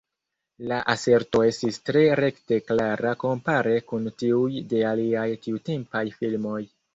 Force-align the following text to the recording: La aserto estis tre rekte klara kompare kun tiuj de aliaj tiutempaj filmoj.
La 0.69 0.77
aserto 0.93 1.41
estis 1.47 1.77
tre 1.89 2.01
rekte 2.19 2.59
klara 2.69 3.11
kompare 3.25 3.75
kun 3.93 4.09
tiuj 4.23 4.49
de 4.73 4.83
aliaj 4.95 5.27
tiutempaj 5.45 6.05
filmoj. 6.19 6.59